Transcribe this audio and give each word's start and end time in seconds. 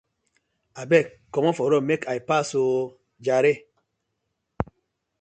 Abeg 0.83 1.05
komot 1.31 1.55
for 1.59 1.69
road 1.71 1.85
mek 1.89 2.01
I 2.17 2.19
pass 2.29 2.49
oh 2.63 2.91
jare. 3.25 3.53